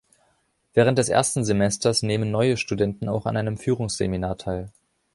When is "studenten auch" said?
2.57-3.27